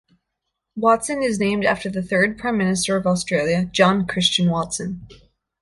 [0.75, 5.07] Watson is named after the third Prime Minister of Australia, John Christian Watson.